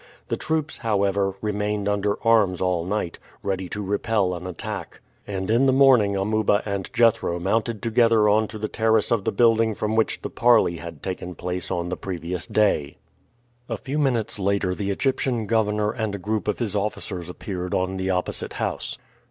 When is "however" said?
0.79-1.35